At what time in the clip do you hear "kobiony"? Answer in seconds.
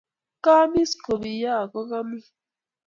1.03-1.47